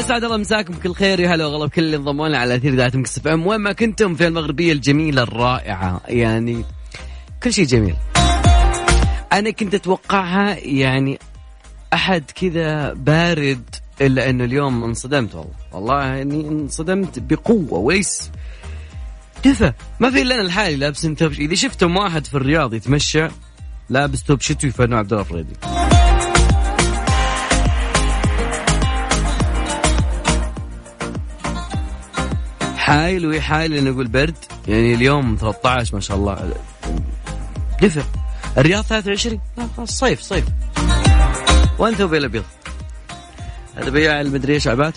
اسعد 0.00 0.24
الله 0.24 0.36
مساكم 0.36 0.74
بكل 0.74 0.94
خير. 0.94 1.20
يا 1.20 1.34
هلا 1.34 1.46
وغلا 1.46 1.66
بكل 1.66 1.82
اللي 1.82 1.96
انضموا 1.96 2.28
لنا 2.28 2.38
على 2.38 2.54
أثير 2.54 2.74
ذات 2.74 2.96
Mix 2.96 3.26
FM. 3.26 3.46
وين 3.46 3.60
ما 3.60 3.72
كنتم 3.72 4.14
في 4.14 4.26
المغربية 4.26 4.72
الجميلة 4.72 5.22
الرائعة. 5.22 6.00
يعني 6.08 6.64
كل 7.42 7.52
شيء 7.52 7.64
جميل. 7.64 7.94
أنا 9.32 9.50
كنت 9.50 9.74
أتوقعها 9.74 10.56
يعني 10.58 11.18
أحد 11.94 12.30
كذا 12.30 12.92
بارد 12.92 13.74
إلا 14.00 14.30
إنه 14.30 14.44
اليوم 14.44 14.84
انصدمت. 14.84 15.34
والله 15.34 15.52
والله 15.72 16.04
يعني 16.04 16.48
انصدمت 16.48 17.18
بقوة 17.18 17.78
وليس 17.78 18.30
دفى 19.44 19.72
ما 20.00 20.10
في 20.10 20.22
إلا 20.22 20.34
أنا 20.34 20.42
لحالي 20.42 20.76
لابس 20.76 21.00
ثوب 21.00 21.32
اذا 21.32 21.54
شفتم 21.54 21.96
واحد 21.96 22.26
في 22.26 22.34
الرياض 22.34 22.74
يتمشى 22.74 23.28
لابس 23.90 24.22
ثوب 24.22 24.40
شتوي 24.40 24.70
فانه 24.70 24.96
عبد 24.96 25.12
الله 25.12 25.24
الفريدي. 25.24 25.89
حايل 32.90 33.26
ويحايل 33.26 33.84
نقول 33.84 34.08
برد. 34.08 34.34
يعني 34.68 34.94
اليوم 34.94 35.36
13 35.40 35.94
ما 35.94 36.00
شاء 36.00 36.16
الله. 36.16 36.54
دفع. 37.82 38.02
الرياض 38.58 38.84
23 38.84 39.40
لا 39.58 39.66
خلاص 39.76 39.90
صيف 39.90 40.20
صيف. 40.20 40.44
وين 41.78 41.94
ثوبي 41.94 42.18
الأبيض؟ 42.18 42.44
هذا 43.76 43.90
بياع 43.90 44.20
المدري 44.20 44.54
إيش 44.54 44.68
عبات 44.68 44.94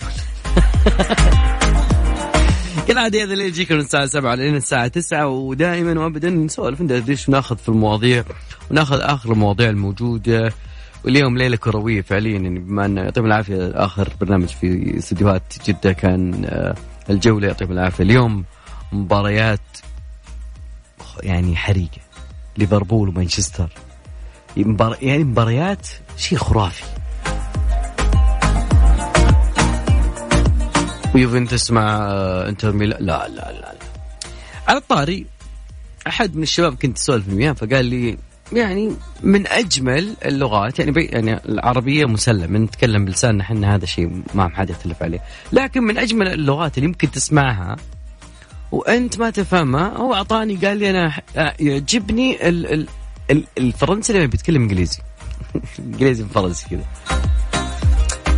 كالعادة 2.88 3.24
هذا 3.24 3.34
اللي 3.34 3.48
يجيكم 3.48 3.76
من 3.76 3.82
الساعة 3.82 4.06
7 4.06 4.36
لين 4.36 4.56
الساعة 4.56 4.88
9 4.88 5.28
ودائما 5.28 6.02
وابدا 6.02 6.30
نسولف. 6.30 6.82
ندردش 6.82 7.30
وناخذ 7.30 7.58
في 7.58 7.70
المواضيع. 7.70 8.24
ونأخذ 8.72 9.00
آخر 9.02 9.32
المواضيع 9.32 9.70
الموجودة. 9.70 10.54
واليوم 11.06 11.38
ليلة 11.38 11.56
كروية 11.56 12.02
فعليا 12.02 12.40
يعني 12.40 12.60
بما 12.60 12.86
إنه 12.86 13.02
يعطيهم 13.02 13.26
العافية 13.26 13.72
آخر 13.76 14.10
برنامج 14.22 14.48
في 14.48 14.98
استديوهات 14.98 15.54
جدة 15.68 15.94
كان 15.94 16.46
الجولة 17.10 17.48
يعطيهم 17.48 17.72
العافية. 17.72 18.04
اليوم 18.04 18.46
مباريات 18.92 19.60
يعني 21.24 21.56
حريقة. 21.56 22.02
ليفربول 22.58 23.10
ومانشستر. 23.10 23.70
يعني 25.02 25.24
مباريات 25.24 25.88
شيء 26.18 26.38
خرافي. 26.38 26.84
ويوفنتوس 31.16 31.72
مع 31.72 31.98
آه، 31.98 32.50
انتر 32.50 32.72
ميلان. 32.72 33.06
لا 33.06 33.28
لا 33.28 33.52
لا 33.52 33.52
لا. 33.52 33.76
على 34.68 34.78
الطاري 34.78 35.26
أحد 36.08 36.36
من 36.36 36.44
الشباب 36.44 36.76
كنت 36.76 36.98
أسولف 36.98 37.30
وياه 37.30 37.54
فقال 37.54 37.86
لي 37.86 38.18
يعني 38.52 38.96
من 39.24 39.48
أجمل 39.48 40.16
اللغات 40.26 40.80
يعني 40.80 40.92
بي 40.92 41.06
يعني 41.06 41.40
العربية 41.46 42.06
مسلم 42.06 42.64
نتكلم 42.64 43.06
بلساننا 43.06 43.44
إحنا 43.44 43.76
هذا 43.76 43.86
شيء 43.86 44.24
ما 44.34 44.50
حد 44.50 44.70
يختلف 44.70 45.04
عليه. 45.04 45.20
لكن 45.52 45.84
من 45.84 45.98
أجمل 45.98 46.28
اللغات 46.28 46.78
اللي 46.78 46.88
يمكن 46.90 47.12
تسمعها 47.12 47.76
وأنت 48.72 49.20
ما 49.20 49.30
تفهمها 49.30 49.98
هو 49.98 50.14
أعطاني 50.14 50.56
قال 50.56 50.78
لي 50.78 50.90
أنا 50.90 51.22
آه، 51.36 51.54
يعجبني 51.60 52.50
ال 52.50 52.74
ال 52.74 52.88
ال 53.32 53.44
الفرنسي 53.58 54.14
لما 54.14 54.26
بيتكلم 54.26 54.62
إنجليزي. 54.62 55.00
إنجليزي 55.80 56.26
فرنسي 56.26 56.68
كذا. 56.70 56.84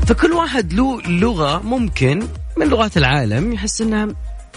فكل 0.07 0.31
واحد 0.31 0.73
له 0.73 1.01
لغة 1.01 1.59
ممكن 1.59 2.23
من 2.57 2.67
لغات 2.67 2.97
العالم 2.97 3.53
يحس 3.53 3.81
إنها 3.81 4.07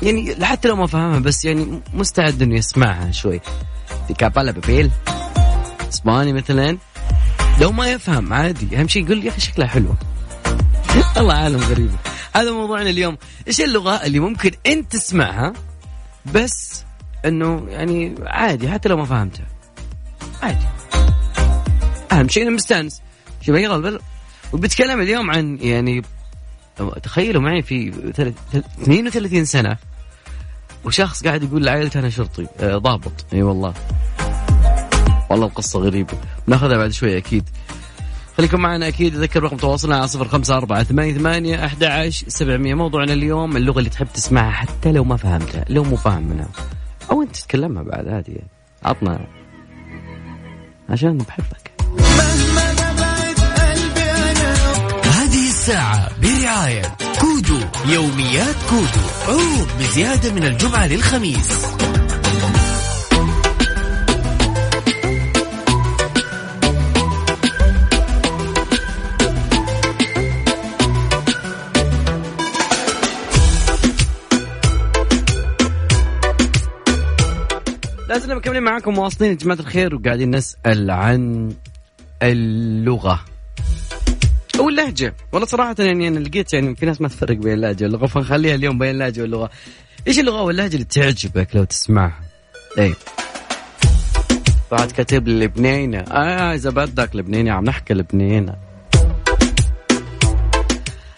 يعني 0.03 0.45
حتى 0.45 0.69
لو 0.69 0.77
ما 0.77 0.87
فهمها 0.87 1.19
بس 1.19 1.45
يعني 1.45 1.81
مستعد 1.95 2.43
إنه 2.43 2.55
يسمعها 2.55 3.11
شوي. 3.11 3.41
في 4.09 4.15
كابالا 4.15 4.53
بابيل. 4.53 4.91
اسباني 5.89 6.33
مثلا. 6.33 6.79
لو 7.61 7.73
ما 7.73 7.87
يفهم 7.93 8.33
عادي. 8.33 8.77
أهم 8.81 8.89
شيء 8.89 9.05
يقول 9.05 9.25
يا 9.25 9.31
أخي 9.31 9.41
شكلها 9.41 9.67
حلوة. 9.67 9.97
الله 11.19 11.35
عالم 11.35 11.61
غريب. 11.61 11.91
هذا 12.37 12.51
موضوعنا 12.51 12.91
اليوم. 12.91 13.17
إيش 13.49 13.61
اللغة 13.61 14.07
اللي 14.07 14.19
ممكن 14.19 14.51
أنت 14.67 14.93
تسمعها 14.93 15.53
بس 16.35 16.85
إنه 17.25 17.67
يعني 17.69 18.15
عادي 18.27 18.69
حتى 18.69 18.89
لو 18.89 18.97
ما 18.97 19.05
فهمتها؟ 19.05 19.47
عادي. 20.43 20.67
أهم 22.13 22.29
شيء 22.29 22.43
إنه 22.43 22.51
مستانس. 22.51 23.03
شوف 23.41 23.57
وبتكلم 24.53 25.01
اليوم 25.01 25.31
عن 25.31 25.59
يعني 25.61 26.03
تخيلوا 27.03 27.43
معي 27.43 27.63
في 27.63 27.89
32 27.89 29.45
سنة. 29.45 29.77
وشخص 30.85 31.25
قاعد 31.25 31.43
يقول 31.43 31.65
لعائلته 31.65 32.01
أنا 32.01 32.11
شرطي 32.11 32.47
آه، 32.61 32.77
ضابط. 32.77 33.27
إي 33.33 33.43
والله. 33.43 33.75
والله 35.31 35.47
القصة 35.47 35.81
غريبة. 35.81 36.15
ناخذها 36.47 36.77
بعد 36.77 36.93
شوي 36.93 37.17
أكيد. 37.19 37.49
خليكم 38.37 38.61
معنا 38.61 38.89
أكيد. 38.89 39.15
أذكر 39.17 39.43
رقم 39.43 39.57
تواصلنا 39.57 39.97
على 39.97 40.09
صفر 40.09 40.29
خمسة 40.29 40.57
أربعة 40.57 40.83
ثمانية 40.83 41.15
ثمانية 41.15 41.65
أحد 41.65 41.85
عشر 41.85 42.29
سبعمية. 42.29 42.75
موضوعنا 42.75 43.13
اليوم 43.13 43.57
اللغة 43.57 43.79
اللي 43.79 43.91
تحب 43.91 44.07
تسمعها 44.15 44.51
حتى 44.51 44.93
لو 44.93 45.05
ما 45.05 45.17
فهمتها 45.17 45.65
لو 45.69 45.85
مو 45.85 45.97
فاهم 45.97 46.23
منها. 46.23 46.49
أو 47.11 47.23
أنت 47.23 47.37
تتكلمها 47.37 47.83
بعد 47.83 48.09
عادي. 48.09 48.41
عطنا. 48.85 49.27
عشان 50.89 51.19
بحبك. 51.19 51.73
هذه 55.05 55.49
الساعة 55.49 56.11
برعاية 56.23 56.97
كودو 57.21 57.59
يوميات 57.87 58.57
كودو. 58.71 59.07
عروض 59.29 59.69
بزيادة 59.79 60.33
من 60.33 60.45
الجمعة 60.45 60.87
للخميس. 60.87 61.67
لازلنا 78.19 78.35
مكملين 78.35 78.63
معاكم 78.63 78.95
مواصلين 78.95 79.31
يا 79.31 79.37
جماعة 79.37 79.59
الخير 79.59 79.95
وقاعدين 79.95 80.37
نسأل 80.37 80.91
عن 80.91 81.53
اللغة. 82.23 83.25
أو 84.59 84.69
اللهجة. 84.69 85.15
والله 85.33 85.47
صراحة 85.47 85.75
يعني 85.79 86.09
أنا 86.09 86.19
لقيت 86.19 86.53
يعني 86.53 86.77
في 86.77 86.87
ناس 86.87 87.01
ما 87.01 87.09
تفرق 87.09 87.37
بين 87.37 87.53
اللهجة 87.53 87.85
واللغة 87.85 88.07
فنخليها 88.07 88.55
اليوم 88.55 88.79
بين 88.79 88.91
اللهجة 88.91 89.21
واللغة. 89.21 89.51
إيش 90.07 90.19
اللغة 90.19 90.43
واللهجة 90.43 90.75
اللي 90.75 90.85
تعجبك 90.85 91.57
لو 91.57 91.65
تسمعها؟ 91.65 92.21
اي 92.79 92.95
بعد 94.71 94.91
كاتب 94.91 95.29
لي 95.29 95.45
لبنينة 95.45 95.99
آه 95.99 96.55
إذا 96.55 96.71
بدك 96.71 97.17
لبنينة 97.17 97.53
عم 97.53 97.65
نحكي 97.65 97.95
لبنينة. 97.95 98.68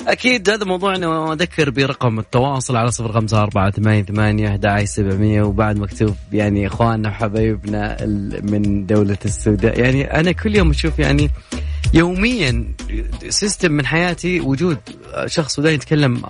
أكيد 0.06 0.50
هذا 0.50 0.64
موضوعنا 0.64 1.08
وأذكر 1.08 1.70
برقم 1.70 2.18
التواصل 2.18 2.76
على 2.76 2.90
صفر 2.90 3.12
خمسة 3.12 3.42
أربعة 3.42 3.70
ثمانية 3.70 4.02
ثمانية 4.02 4.84
سبعمية. 4.84 5.42
وبعد 5.42 5.78
مكتوب 5.78 6.16
يعني 6.32 6.66
إخواننا 6.66 7.08
وحبايبنا 7.08 7.96
من 8.42 8.86
دولة 8.86 9.18
السودان. 9.24 9.80
يعني 9.80 10.20
أنا 10.20 10.32
كل 10.32 10.56
يوم 10.56 10.70
أشوف 10.70 10.98
يعني 10.98 11.30
يوميا 11.94 12.64
system 13.28 13.72
من 13.72 13.86
حياتي 13.86 14.40
وجود 14.40 14.78
شخص 15.26 15.54
سوداني 15.54 15.74
يتكلم 15.74 16.22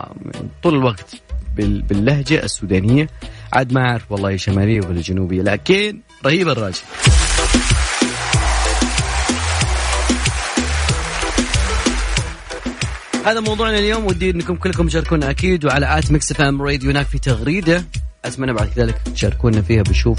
طول 0.63 0.75
الوقت 0.75 1.15
باللهجة 1.57 2.45
السودانية. 2.45 3.09
عاد 3.53 3.73
ما 3.73 3.81
أعرف 3.81 4.13
والله 4.13 4.37
شمالية 4.37 4.81
ولا 4.87 5.01
جنوبية 5.01 5.43
لكن 5.43 5.99
رهيب 6.27 6.49
الراجل. 6.49 6.81
هذا 13.25 13.41
موضوعنا 13.41 13.79
اليوم 13.79 14.07
ودي 14.07 14.31
إنكم 14.31 14.55
كلكم 14.55 14.89
تشاركونا 14.89 15.31
أكيد 15.31 15.65
وعلى 15.65 15.99
at 15.99 16.11
Mix 16.11 16.33
FM 16.33 16.63
Radio 16.63 16.91
هناك 16.91 17.07
في 17.07 17.19
تغريدة. 17.19 17.85
أتمنى 18.25 18.53
بعد 18.53 18.69
كذلك 18.69 18.99
تشاركونا 19.15 19.63
فيها 19.63 19.83
بشوف. 19.83 20.19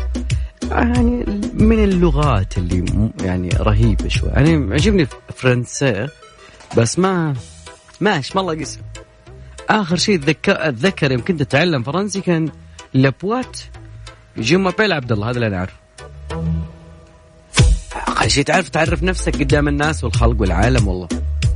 يعني 0.72 1.26
من 1.54 1.84
اللغات 1.84 2.58
اللي 2.58 3.12
يعني 3.24 3.50
رهيبة 3.50 4.08
شوي. 4.08 4.30
يعني 4.30 4.74
عجبني 4.74 5.08
فرنسي 5.36 6.08
بس 6.78 7.00
ما 7.00 7.36
ماشي 8.02 8.32
ما 8.36 8.42
الله 8.42 8.60
قسم 8.60 8.82
آخر 9.70 9.96
شيء 9.96 10.16
اتذكر 10.16 10.70
أتذكر 10.70 11.12
يوم 11.12 11.22
كنت 11.22 11.42
اتعلم 11.42 11.84
فرنسي 11.84 12.22
كان 12.22 12.50
لابوات 12.94 13.60
جو 14.38 14.60
مابيل 14.60 14.94
عبد 14.94 15.12
الله 15.12 15.30
هذا 15.30 15.36
اللي 15.36 15.48
أنا 15.48 15.58
أعرفه. 15.58 15.74
أقل 17.96 18.30
شيء 18.30 18.44
تعرف 18.44 18.70
تعرف 18.70 19.04
نفسك 19.04 19.36
قدام 19.36 19.68
الناس 19.68 20.04
والخلق 20.04 20.42
والعالم 20.42 20.88
والله. 20.88 21.08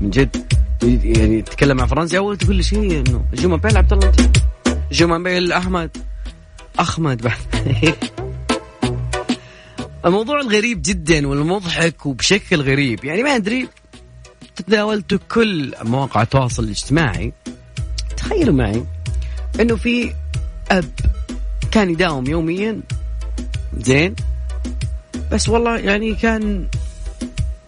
من 0.02 0.10
جد. 0.10 0.55
يعني 0.86 1.42
تتكلم 1.42 1.78
مع 1.78 1.86
فرنسي؟ 1.86 2.18
أول 2.18 2.38
تقول 2.38 2.56
لي 2.56 2.64
شيء 2.64 3.00
إنه 3.00 3.26
جو 3.34 3.50
مابيل 3.50 3.78
عبد 3.78 3.94
الله 3.94 4.12
جو 4.92 5.08
مابيل 5.08 5.52
أحمد. 5.52 5.98
أحمد 6.80 7.22
بعد. 7.22 7.38
الموضوع 10.06 10.42
الغريب 10.42 10.82
جدا 10.82 11.28
والمضحك 11.28 12.06
وبشكل 12.06 12.62
غريب. 12.62 13.06
يعني 13.06 13.24
ما 13.24 13.36
أدري 13.36 13.68
تداولت 14.56 15.20
كل 15.32 15.74
مواقع 15.84 16.22
التواصل 16.22 16.64
الاجتماعي. 16.64 17.34
تخيلوا 18.18 18.54
معي 18.54 18.86
إنه 19.60 19.76
في 19.76 20.14
أب 20.72 20.92
كان 21.72 21.90
يداوم 21.90 22.28
يوميا. 22.28 22.82
زين. 23.78 24.16
بس 25.32 25.50
والله 25.50 25.78
يعني 25.78 26.16
كان 26.16 26.68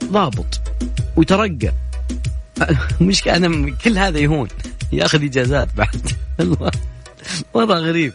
ضابط 0.03 0.61
وترقى. 1.15 1.71
مش 3.01 3.27
أنا 3.27 3.75
كل 3.83 3.97
هذا 3.97 4.19
يهون. 4.19 4.47
ياخذ 4.91 5.23
اجازات 5.23 5.69
بعد. 5.75 6.11
وضع 7.53 7.77
غريب. 7.77 8.13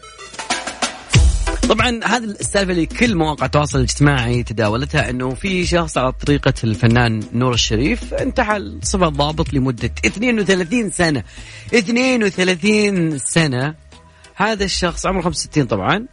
طبعا 1.69 2.01
هذه 2.05 2.25
السالفة 2.25 2.73
اللي 2.73 2.87
كل 2.87 3.15
مواقع 3.15 3.47
التواصل 3.47 3.79
الاجتماعي 3.79 4.43
تداولتها 4.43 5.11
إنه 5.11 5.35
في 5.35 5.67
شخص 5.67 5.99
على 5.99 6.13
طريقة 6.13 6.55
الفنان 6.65 7.21
نور 7.33 7.55
الشريف 7.55 8.15
انتحل 8.15 8.79
صفة 8.83 9.09
ضابط 9.09 9.53
لمدة 9.53 9.91
32 10.07 10.91
سنة. 10.91 11.23
32 11.75 13.19
سنة. 13.19 13.75
هذا 14.35 14.65
الشخص 14.65 15.07
عمره 15.07 15.23
65 15.23 15.67
طبعا. 15.67 16.07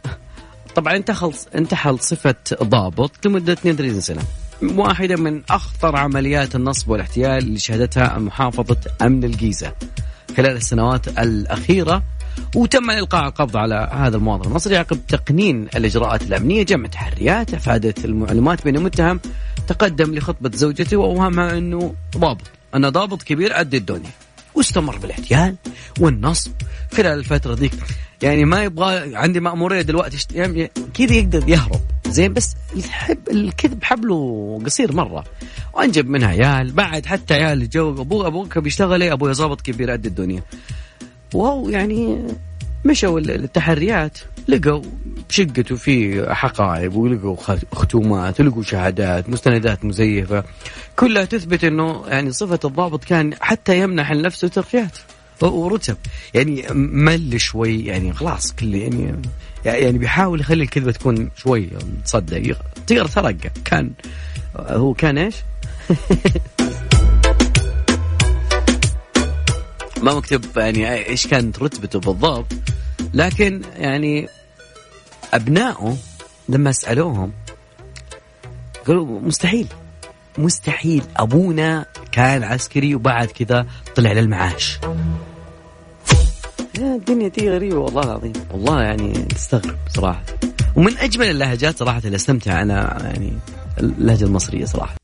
طبعا 0.74 0.96
انتحل 0.96 1.32
انتحل 1.54 1.98
صفة 1.98 2.34
ضابط 2.62 3.26
لمدة 3.26 3.52
32 3.52 4.00
سنة. 4.00 4.22
واحدة 4.62 5.16
من 5.16 5.42
أخطر 5.50 5.96
عمليات 5.96 6.54
النصب 6.54 6.88
والاحتيال 6.88 7.38
اللي 7.38 7.58
شهدتها 7.58 8.18
محافظة 8.18 8.76
أمن 9.02 9.24
الجيزة 9.24 9.72
خلال 10.36 10.56
السنوات 10.56 11.08
الأخيرة 11.18 12.02
وتم 12.56 12.90
إلقاء 12.90 13.28
القبض 13.28 13.56
على 13.56 13.90
هذا 13.92 14.16
المواطن 14.16 14.48
المصري 14.50 14.76
عقب 14.76 14.98
تقنين 15.08 15.68
الإجراءات 15.76 16.22
الأمنية 16.22 16.62
جمع 16.62 16.88
تحريات 16.88 17.54
أفادت 17.54 18.04
المعلومات 18.04 18.64
بأن 18.64 18.76
المتهم 18.76 19.20
تقدم 19.66 20.14
لخطبة 20.14 20.50
زوجته 20.54 20.96
وأوهمها 20.96 21.58
أنه 21.58 21.94
ضابط. 22.16 22.50
انه 22.74 22.88
ضابط 22.88 23.22
كبير 23.22 23.52
قد 23.52 23.74
الدنيا 23.74 24.10
واستمر 24.54 24.98
بالاحتيال 24.98 25.56
والنصب 26.00 26.52
خلال 26.92 27.18
الفترة 27.18 27.54
ذيك. 27.54 27.72
يعني 28.22 28.44
ما 28.44 28.62
يبغى 28.64 29.16
عندي 29.16 29.40
مأمورية 29.40 29.82
دلوقتي 29.82 30.26
يعني 30.34 30.70
كذا 30.94 31.14
يقدر 31.14 31.48
يهرب؟ 31.48 31.80
زين 32.10 32.32
بس 32.32 32.54
الحب 32.76 33.18
الكذب 33.30 33.84
حبله 33.84 34.58
قصير 34.64 34.94
مرة. 34.94 35.24
وأنجب 35.74 36.08
منها 36.08 36.28
عيال 36.28 36.72
بعد 36.72 37.06
حتى 37.06 37.34
عيال 37.34 37.70
جو 37.70 37.90
أبوه 37.90 38.26
أبوك 38.26 38.58
بيشتغل 38.58 39.02
إيه 39.02 39.12
أبوي 39.12 39.34
ظابط 39.34 39.60
كبير 39.60 39.90
قد 39.90 40.06
الدنيا. 40.06 40.42
وهو 41.34 41.68
يعني 41.68 42.26
مشوا 42.84 43.18
التحريات 43.18 44.18
لقوا 44.48 44.82
بشقته 45.28 45.76
في 45.76 46.26
حقائب 46.34 46.96
ولقوا 46.96 47.36
ختومات 47.72 48.40
ولقوا 48.40 48.62
شهادات 48.62 49.28
مستندات 49.28 49.84
مزيفة. 49.84 50.44
كلها 50.96 51.24
تثبت 51.24 51.64
إنه 51.64 52.04
يعني 52.08 52.32
صفة 52.32 52.60
الضابط 52.64 53.04
كان 53.04 53.34
حتى 53.40 53.78
يمنح 53.78 54.12
لنفسه 54.12 54.48
ترقيات 54.48 54.98
ورتب. 55.42 55.96
يعني 56.34 56.66
مل 56.74 57.40
شوي 57.40 57.80
يعني 57.84 58.12
خلاص 58.12 58.52
كل 58.52 58.74
يعني 58.74 59.22
يعني 59.64 59.98
بيحاول 59.98 60.40
يخلي 60.40 60.62
الكذبه 60.62 60.92
تكون 60.92 61.30
شوي 61.36 61.68
تصدق 62.04 62.56
تقدر 62.86 63.06
ترقى. 63.06 63.50
كان 63.64 63.90
هو 64.56 64.94
كان 64.94 65.18
إيش؟ 65.18 65.34
ما 70.02 70.14
مكتوب 70.14 70.44
يعني 70.56 71.06
إيش 71.06 71.26
كانت 71.26 71.62
رتبته 71.62 72.00
بالضبط. 72.00 72.52
لكن 73.14 73.62
يعني 73.76 74.28
أبنائه 75.34 75.96
لما 76.48 76.72
سألوهم 76.72 77.32
قالوا 78.86 79.20
مستحيل. 79.20 79.66
مستحيل. 80.38 81.02
أبونا 81.16 81.86
كان 82.12 82.44
عسكري 82.44 82.94
وبعد 82.94 83.26
كذا 83.26 83.66
طلع 83.96 84.12
للمعاش. 84.12 84.78
الدنيا 86.82 87.28
دي 87.28 87.50
غريبة 87.50 87.78
والله 87.78 88.02
العظيم. 88.02 88.32
والله 88.52 88.82
يعني 88.82 89.12
تستغرب 89.12 89.76
صراحة. 89.88 90.22
ومن 90.76 90.98
أجمل 90.98 91.26
اللهجات 91.26 91.78
صراحة 91.78 92.02
اللي 92.04 92.16
أستمتع 92.16 92.62
أنا 92.62 92.98
يعني 93.04 93.32
اللهجة 93.80 94.24
المصرية 94.24 94.64
صراحة. 94.64 94.99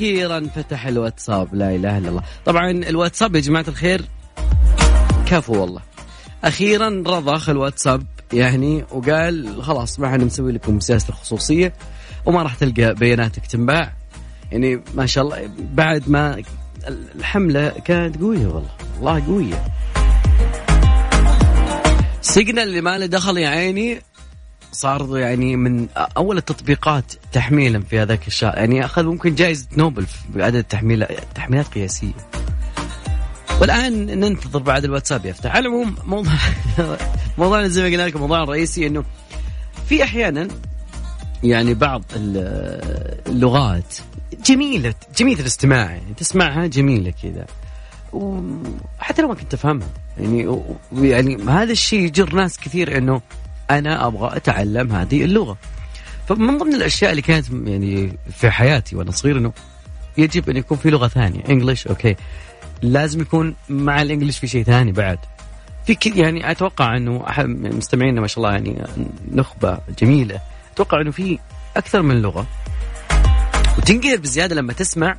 أخيرا 0.00 0.48
فتح 0.56 0.86
الواتساب. 0.86 1.54
لا 1.54 1.74
إله 1.74 1.98
إلا 1.98 2.08
الله. 2.08 2.22
طبعا 2.44 2.70
الواتساب 2.70 3.36
يا 3.36 3.40
جماعة 3.40 3.64
الخير 3.68 4.02
كفو 5.26 5.60
والله. 5.60 5.82
أخيرا 6.44 6.88
رضخ 7.06 7.48
الواتساب 7.48 8.06
يعني 8.32 8.84
وقال 8.90 9.62
خلاص 9.62 10.00
ما 10.00 10.10
حنسوي 10.10 10.52
لكم 10.52 10.80
سياسه 10.80 11.08
الخصوصية 11.08 11.72
وما 12.26 12.42
راح 12.42 12.54
تلقى 12.54 12.94
بياناتك 12.94 13.46
تنباع. 13.46 13.92
يعني 14.52 14.82
ما 14.94 15.06
شاء 15.06 15.24
الله 15.24 15.50
بعد 15.58 16.08
ما 16.08 16.42
الحملة 16.88 17.68
كانت 17.68 18.20
قوية 18.20 18.46
والله 18.46 18.70
والله 19.00 19.26
قوية. 19.26 19.64
سيجنال 22.22 22.68
اللي 22.68 22.80
ما 22.80 22.98
له 22.98 23.06
دخل 23.06 23.38
يا 23.38 23.48
عيني 23.48 24.02
صار 24.72 25.18
يعني 25.18 25.56
من 25.56 25.88
أول 26.16 26.36
التطبيقات 26.38 27.12
تحميلا 27.32 27.80
في 27.80 27.98
هذاك 27.98 28.26
الشهر. 28.26 28.56
يعني 28.56 28.84
أخذ 28.84 29.04
ممكن 29.04 29.34
جائزة 29.34 29.66
نوبل 29.76 30.06
في 30.06 30.42
عدد 30.42 30.56
التحميلات 30.56 31.18
تحميلات 31.34 31.66
قياسية. 31.66 32.12
والآن 33.60 34.20
ننتظر 34.20 34.58
بعد 34.58 34.84
الواتساب 34.84 35.26
يفتح. 35.26 35.56
على 35.56 35.68
العموم 35.68 35.94
موضوع 36.04 36.32
موضوعنا 37.38 37.68
زي 37.68 37.82
ما 37.82 37.88
قلنا 37.88 38.02
لكم 38.02 38.20
موضوعنا 38.20 38.44
الرئيسي 38.44 38.86
إنه 38.86 39.04
في 39.88 40.04
أحيانا 40.04 40.48
يعني 41.42 41.74
بعض 41.74 42.02
اللغات 43.26 43.94
جميلة 44.46 44.94
جميلة 45.18 45.40
الاستماع. 45.40 45.90
يعني 45.90 46.14
تسمعها 46.16 46.66
جميلة 46.66 47.12
كذا. 47.22 47.46
وحتى 48.12 49.22
لو 49.22 49.28
ما 49.28 49.34
كنت 49.34 49.52
تفهمها. 49.52 49.88
يعني 50.18 50.62
يعني 50.92 51.42
هذا 51.42 51.72
الشيء 51.72 52.00
يجر 52.00 52.34
ناس 52.34 52.58
كثير 52.58 52.98
إنه 52.98 53.20
أنا 53.78 54.06
أبغى 54.06 54.36
أتعلم 54.36 54.92
هذه 54.92 55.24
اللغة. 55.24 55.56
فمن 56.28 56.58
ضمن 56.58 56.74
الأشياء 56.74 57.10
اللي 57.10 57.22
كانت 57.22 57.46
يعني 57.50 58.18
في 58.36 58.50
حياتي 58.50 58.96
وأنا 58.96 59.10
صغير 59.10 59.38
إنه 59.38 59.52
يجب 60.18 60.50
أن 60.50 60.56
يكون 60.56 60.78
في 60.78 60.90
لغة 60.90 61.08
ثانية 61.08 61.40
انجلش 61.48 61.86
أوكي. 61.86 62.16
لازم 62.82 63.20
يكون 63.20 63.54
مع 63.68 64.02
الإنجليش 64.02 64.38
في 64.38 64.46
شيء 64.46 64.64
ثاني 64.64 64.92
بعد. 64.92 65.18
في 65.86 65.96
يعني 66.04 66.50
أتوقع 66.50 66.96
إنه 66.96 67.24
مستمعينا 67.48 68.20
ما 68.20 68.26
شاء 68.26 68.38
الله 68.38 68.52
يعني 68.52 68.84
نخبة 69.32 69.78
جميلة. 69.98 70.40
أتوقع 70.74 71.00
إنه 71.00 71.10
في 71.10 71.38
أكثر 71.76 72.02
من 72.02 72.22
لغة. 72.22 72.46
وتنقهر 73.78 74.16
بزيادة 74.16 74.54
لما 74.54 74.72
تسمع 74.72 75.16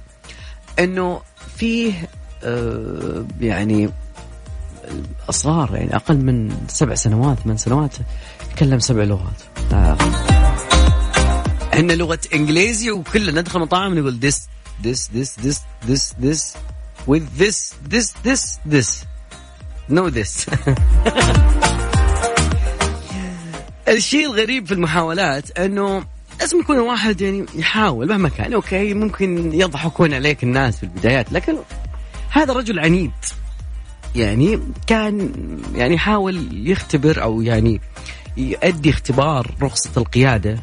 إنه 0.80 1.22
فيه 1.58 1.94
آه 2.44 3.26
يعني 3.42 3.90
اصغار 5.30 5.76
يعني 5.76 5.96
أقل 5.96 6.18
من 6.18 6.58
سبع 6.68 6.96
سنوات 6.96 7.40
ثمان 7.40 7.58
سنوات 7.58 7.96
يتكلم 8.52 8.80
سبع 8.80 9.04
لغات. 9.04 9.42
عندنا 11.74 11.94
لغة 11.94 12.20
إنجليزي 12.34 12.92
وكلنا 12.92 13.42
ندخل 13.42 13.60
مطاعم 13.60 14.00
نقول 14.00 14.20
this 14.22 14.36
this 14.84 15.08
this 15.08 15.36
this 15.46 15.60
this 15.88 16.14
this 16.24 16.58
with 17.08 17.26
this 17.38 17.74
this 17.90 18.14
this 18.24 18.60
this. 18.66 19.06
No 19.90 20.10
this. 20.10 20.46
الشيء 23.88 24.26
الغريب 24.26 24.66
في 24.66 24.74
المحاولات 24.74 25.60
إنه 25.60 26.04
لازم 26.40 26.60
يكون 26.60 26.76
الواحد 26.76 27.22
يعني 27.22 27.46
يحاول 27.56 28.08
مهما 28.08 28.30
كان. 28.30 28.54
أوكي 28.54 28.94
ممكن 28.94 29.54
يضحكون 29.54 30.14
عليك 30.14 30.44
الناس 30.44 30.78
في 30.78 30.84
البدايات 30.84 31.32
لكن 31.32 31.56
هذا 32.30 32.54
رجل 32.54 32.80
عنيد. 32.80 33.12
يعني 34.16 34.60
كان 34.88 35.32
يعني 35.76 35.98
حاول 35.98 36.68
يختبر 36.70 37.24
أو 37.24 37.42
يعني 37.42 37.82
يؤدي 38.38 38.90
اختبار 38.90 39.52
رخصة 39.62 39.90
القيادة 39.98 40.60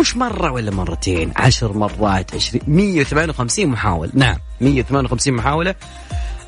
مش 0.00 0.16
مرة 0.16 0.52
ولا 0.52 0.70
مرتين 0.70 1.32
عشر 1.36 1.72
مرات 1.72 2.34
عشرين 2.34 2.62
158 2.66 3.66
محاولة. 3.66 4.10
نعم 4.14 4.36
158 4.60 5.34
محاولة. 5.34 5.74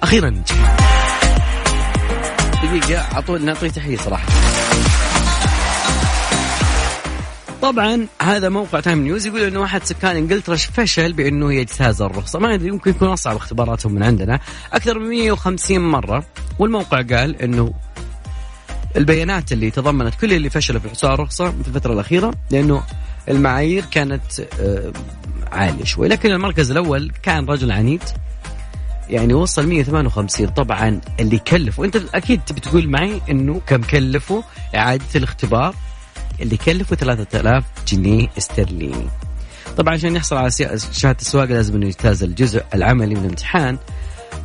أخيرا. 0.03 0.43
دقيقة 2.63 3.01
أعطوا 3.01 3.39
نعطيه 3.39 3.69
تحية 3.69 3.97
صراحة. 3.97 4.27
طبعا 7.63 8.07
هذا 8.23 8.49
موقع 8.49 8.81
تايم 8.81 8.99
نيوز 8.99 9.27
يقول 9.27 9.41
إنه 9.41 9.65
أحد 9.65 9.85
سكان 9.85 10.17
إنجلترا 10.17 10.57
فشل 10.57 11.13
بإنه 11.13 11.55
يجتاز 11.55 12.03
الرخصه 12.03 12.39
ما 12.39 12.55
ادري 12.55 12.69
يمكن 12.69 12.91
يكون 12.91 13.09
أصعب 13.09 13.37
اختباراتهم 13.37 13.93
من 13.93 14.03
عندنا. 14.03 14.41
أكثر 14.73 14.99
من 14.99 15.09
150 15.09 15.81
مرة. 15.81 16.25
والموقع 16.59 17.03
قال 17.03 17.43
إنه 17.43 17.75
البيانات 18.97 19.53
اللي 19.53 19.71
تضمنت 19.71 20.15
كل 20.15 20.33
اللي 20.33 20.51
فشلوا 20.51 20.81
في 20.81 20.89
حصول 20.89 21.11
الرخصة 21.11 21.51
في 21.51 21.69
الفترة 21.69 21.93
الأخيرة 21.93 22.35
لأنه 22.51 22.83
المعايير 23.29 23.85
كانت 23.91 24.41
آه، 24.61 24.93
عالية 25.53 25.85
شوي. 25.85 26.09
لكن 26.09 26.31
المركز 26.33 26.71
الأول 26.71 27.13
كان 27.23 27.47
رجل 27.47 27.73
عنيد. 27.73 28.03
يعني 29.11 29.35
وصل 29.35 29.67
158 29.67 30.47
طبعا 30.49 31.01
اللي 31.21 31.39
كلفوا 31.39 31.85
انت 31.85 31.97
أكيد 32.15 32.41
تبي 32.47 32.61
تقول 32.61 32.89
معي 32.89 33.21
إنه 33.31 33.61
كم 33.67 33.83
كلفوا 33.83 34.43
إعادة 34.75 35.05
الاختبار؟ 35.15 35.75
اللي 36.41 36.57
كلفوا 36.57 36.97
3000 36.97 37.65
جنيه 37.89 38.29
استرليني. 38.39 39.09
طبعا 39.77 39.95
عشان 39.95 40.17
يحصل 40.17 40.37
على 40.37 40.51
شهادة 40.93 41.19
السواقه 41.21 41.47
لازم 41.47 41.75
إنه 41.75 41.87
يجتاز 41.87 42.23
الجزء 42.23 42.65
العملي 42.75 43.15
من 43.15 43.21
الامتحان 43.21 43.79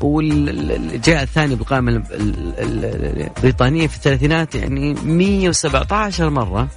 والجهة 0.01 1.24
الثانية 1.24 1.55
بالقائمه 1.55 2.03
البريطانية 2.12 3.88
في 3.88 3.95
الثلاثينات 3.95 4.55
يعني 4.55 4.93
117 4.93 6.29
مرة 6.29 6.67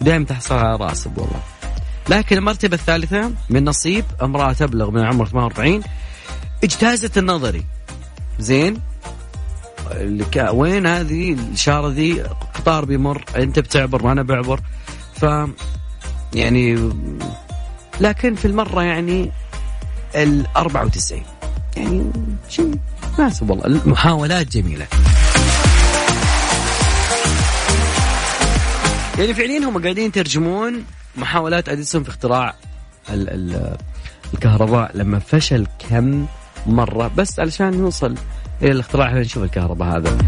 دائما 0.00 0.24
تحصل 0.24 0.54
على 0.54 0.76
راسب 0.76 1.18
والله 1.18 1.40
لكن 2.08 2.36
المرتبة 2.36 2.74
الثالثة 2.76 3.30
من 3.50 3.64
نصيب 3.64 4.04
امرأة 4.22 4.52
تبلغ 4.52 4.90
من 4.90 5.00
العمر 5.00 5.26
48 5.26 5.82
اجتازت 6.64 7.18
النظري. 7.18 7.64
زين؟ 8.38 8.80
وين 10.52 10.86
هذه 10.86 11.32
الإشارة 11.32 11.88
ذي؟ 11.88 12.22
قطار 12.54 12.84
بيمر. 12.84 13.24
أنت 13.36 13.58
بتعبر 13.58 14.06
وأنا 14.06 14.22
بعبر. 14.22 14.60
ف 15.14 15.26
يعني 16.34 16.90
لكن 18.00 18.34
في 18.34 18.44
المرة 18.44 18.82
يعني 18.82 19.30
ال 20.14 20.46
94 20.56 21.22
يعني 21.76 22.10
شيء 22.48 22.74
مناسب 23.18 23.50
والله. 23.50 23.66
المحاولات 23.66 24.48
جميلة. 24.56 24.86
يعني 29.18 29.34
فعليا 29.34 29.58
هم 29.68 29.82
قاعدين 29.82 30.06
يترجمون 30.06 30.84
محاولات 31.16 31.68
أديسون 31.68 32.02
في 32.02 32.08
اختراع 32.08 32.54
ال 33.10 33.30
ال 33.30 33.76
الكهرباء 34.34 34.90
لما 34.94 35.18
فشل 35.18 35.66
كم 35.90 36.26
مرة. 36.66 37.10
بس 37.16 37.40
علشان 37.40 37.76
نوصل 37.80 38.14
إلى 38.64 38.72
الاختراع 38.72 39.12
نشوف 39.12 39.42
الكهرباء 39.42 39.96
هذا. 39.96 40.18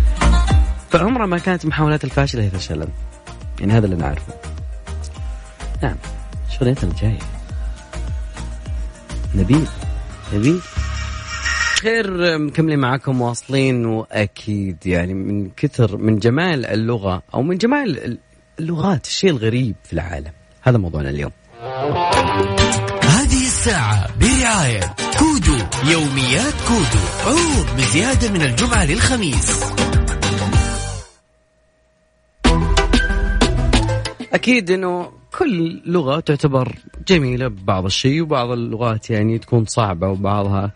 فعمرها 0.91 1.27
ما 1.27 1.39
كانت 1.39 1.67
محاولات 1.67 2.05
الفاشلة 2.05 2.43
هي 2.43 2.51
فشلا 2.51 2.89
يعني 3.61 3.73
هذا 3.73 3.85
اللي 3.85 3.97
نعرفه. 3.97 4.35
نعم 5.83 5.97
شغلتنا 6.59 6.91
الجايه 6.91 7.19
نبيل 9.35 9.67
نبيل 10.35 10.61
خير 11.81 12.39
مكملين 12.39 12.79
معاكم 12.79 13.21
واصلين 13.21 13.87
وأكيد 13.87 14.87
يعني 14.87 15.15
من 15.15 15.51
كثر 15.57 15.97
من 15.97 16.19
جمال 16.19 16.67
اللغة 16.67 17.23
أو 17.35 17.43
من 17.43 17.59
جمال 17.59 18.19
اللغات 18.61 19.07
الشيء 19.07 19.31
الغريب 19.31 19.77
في 19.85 19.93
العالم. 19.93 20.33
هذا 20.63 20.79
موضوعنا 20.79 21.11
اليوم. 21.11 21.33
الساعة 23.67 24.19
برعاية 24.19 24.95
كودو 25.19 25.57
يوميات 25.91 26.55
كودو. 26.69 27.05
عروض 27.27 27.77
بزيادة 27.77 28.33
من 28.33 28.43
الجمعة 28.43 28.85
للخميس. 28.85 29.65
أكيد 34.33 34.71
أنه 34.71 35.13
كل 35.39 35.83
لغة 35.87 36.21
تعتبر 36.21 36.75
جميلة 37.09 37.49
ببعض 37.49 37.85
الشيء 37.85 38.23
وبعض 38.23 38.51
اللغات 38.51 39.11
يعني 39.11 39.39
تكون 39.39 39.65
صعبة 39.65 40.09
وبعضها 40.09 40.73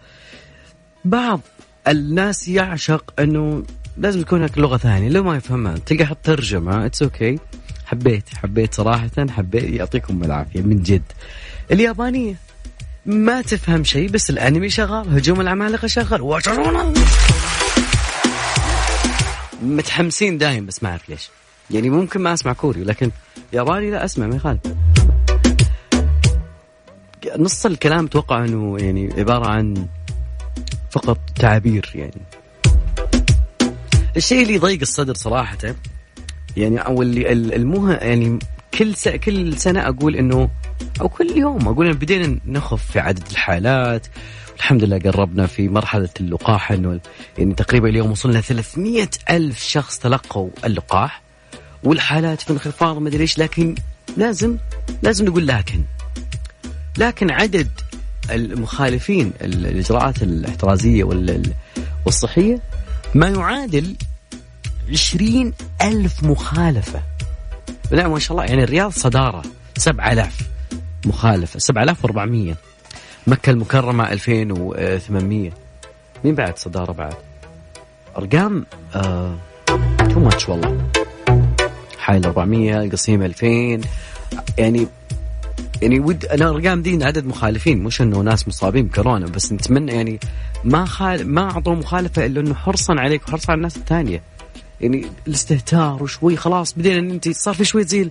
بعض 1.04 1.40
الناس 1.88 2.48
يعشق 2.48 3.12
أنه 3.18 3.62
لازم 3.98 4.22
تكون 4.22 4.38
هناك 4.38 4.58
لغة 4.58 4.76
ثانية. 4.76 5.08
لو 5.08 5.22
ما 5.22 5.36
يفهمها 5.36 5.78
تلقى 5.78 6.16
ترجمة. 6.22 6.86
it's 6.86 7.02
okay 7.02 7.36
okay. 7.36 7.40
حبيت 7.86 8.24
حبيت 8.34 8.74
صراحة 8.74 9.10
حبيت 9.28 9.64
يعطيكم 9.64 10.24
العافية 10.24 10.60
من 10.60 10.82
جد. 10.82 11.02
اليابانية. 11.72 12.49
ما 13.06 13.42
تفهم 13.42 13.84
شيء 13.84 14.08
بس 14.08 14.30
الانمي 14.30 14.70
شغال 14.70 15.14
هجوم 15.14 15.40
العمالقة 15.40 15.86
شغال. 15.86 16.22
متحمسين 19.62 20.38
دايم 20.38 20.66
بس 20.66 20.82
ما 20.82 20.90
أعرف 20.90 21.08
ليش. 21.08 21.28
يعني 21.70 21.90
ممكن 21.90 22.20
ما 22.20 22.32
أسمع 22.32 22.52
كوري 22.52 22.84
لكن 22.84 23.10
ياباني 23.52 23.90
لا 23.90 24.04
أسمع 24.04 24.26
ما 24.26 24.36
يخالف. 24.36 24.60
نص 27.38 27.66
الكلام 27.66 28.04
أتوقع 28.04 28.44
إنه 28.44 28.76
يعني 28.78 29.12
عبارة 29.18 29.46
عن 29.46 29.86
فقط 30.90 31.18
تعابير 31.36 31.90
يعني. 31.94 32.22
الشيء 34.16 34.42
اللي 34.42 34.54
يضيق 34.54 34.80
الصدر 34.80 35.14
صراحة 35.14 35.58
يعني 36.56 36.78
أو 36.78 37.02
اللي 37.02 37.32
المه 37.32 37.92
يعني 37.92 38.38
كل 38.78 38.94
س... 38.94 39.08
كل 39.08 39.58
سنة 39.58 39.88
أقول 39.88 40.16
إنه 40.16 40.50
أو 41.00 41.08
كل 41.08 41.30
يوم. 41.36 41.68
أقول 41.68 41.94
بدينا 41.94 42.38
نخف 42.46 42.90
في 42.90 43.00
عدد 43.00 43.22
الحالات. 43.30 44.06
الحمد 44.56 44.84
لله 44.84 44.98
قربنا 44.98 45.46
في 45.46 45.68
مرحلة 45.68 46.08
اللقاح 46.20 46.72
إنه 46.72 47.00
يعني 47.38 47.54
تقريبا 47.54 47.88
اليوم 47.88 48.10
وصلنا 48.10 48.40
300 48.40 49.08
ألف 49.30 49.62
شخص 49.62 49.98
تلقوا 49.98 50.50
اللقاح. 50.64 51.22
والحالات 51.82 52.40
في 52.40 52.52
انخفاض 52.52 52.98
ما 52.98 53.08
أدري 53.08 53.22
إيش 53.22 53.38
لكن 53.38 53.74
لازم 54.16 54.56
لازم 55.02 55.24
نقول 55.24 55.46
لكن. 55.46 55.82
لكن 56.98 57.30
عدد 57.30 57.68
المخالفين 58.30 59.32
الإجراءات 59.40 60.22
الاحترازية 60.22 61.04
والصحية 62.06 62.60
ما 63.14 63.28
يعادل 63.28 63.96
20 64.90 65.52
ألف 65.82 66.24
مخالفة. 66.24 67.02
نعم 67.92 68.12
ما 68.12 68.18
شاء 68.18 68.32
الله 68.32 68.44
يعني 68.44 68.64
الرياض 68.64 68.92
صدارة 68.92 69.42
7000 69.78 70.39
مخالفة. 71.06 71.58
7400 71.58 72.54
مكة 73.26 73.50
المكرمة 73.50 74.12
2800 74.12 75.50
مين 76.24 76.34
بعد 76.34 76.58
صدارة 76.58 76.92
بعد؟ 76.92 77.14
أرقام 78.18 78.66
آه 78.94 79.34
تو 79.98 80.20
ماتش 80.20 80.48
والله. 80.48 80.78
حائل 81.98 82.24
400 82.24 82.82
القصيم 82.82 83.22
2000 83.22 83.80
يعني 84.58 84.86
يعني 85.82 86.00
ود 86.00 86.24
أنا 86.24 86.48
أرقام 86.48 86.82
دي 86.82 87.04
عدد 87.04 87.26
مخالفين 87.26 87.82
مش 87.82 88.02
إنه 88.02 88.18
ناس 88.20 88.48
مصابين 88.48 88.86
بكورونا 88.86 89.26
بس 89.26 89.52
نتمنى 89.52 89.92
يعني 89.92 90.20
ما 90.64 90.84
خال 90.84 91.28
ما 91.28 91.50
أعطوا 91.50 91.74
مخالفة 91.74 92.26
إلا 92.26 92.40
إنه 92.40 92.54
حرصا 92.54 92.94
عليك 92.98 93.28
وحرصا 93.28 93.52
على 93.52 93.58
الناس 93.58 93.76
الثانية. 93.76 94.22
يعني 94.80 95.06
الاستهتار 95.26 96.02
وشوي 96.02 96.36
خلاص 96.36 96.72
بدينا 96.72 96.98
أنت 97.14 97.28
صار 97.28 97.54
في 97.54 97.64
شوي 97.64 97.84
زي 97.84 98.10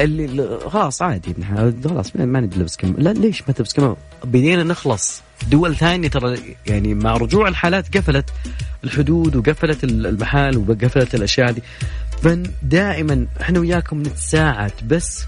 اللي 0.00 0.58
خلاص 0.66 1.02
عادي 1.02 1.34
خلاص 1.84 2.16
ما 2.16 2.40
نلبس 2.40 2.76
كم 2.76 2.94
لا 2.98 3.12
ليش 3.12 3.42
ما 3.48 3.54
تلبس 3.54 3.72
كم 3.72 3.96
بدينا 4.24 4.62
نخلص 4.62 5.22
دول 5.50 5.76
ثانية 5.76 6.08
ترى 6.08 6.56
يعني 6.66 6.94
مع 6.94 7.16
رجوع 7.16 7.48
الحالات 7.48 7.96
قفلت 7.96 8.30
الحدود 8.84 9.36
وقفلت 9.36 9.84
المحال 9.84 10.58
وقفلت 10.58 11.14
الأشياء 11.14 11.48
هذه. 11.50 11.60
فدائما 12.22 13.26
إحنا 13.40 13.60
وياكم 13.60 14.02
نتساعد 14.02 14.72
بس 14.88 15.24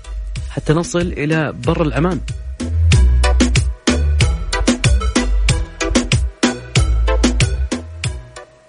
حتى 0.51 0.73
نصل 0.73 1.01
إلى 1.01 1.53
بر 1.53 1.83
الامان 1.83 2.21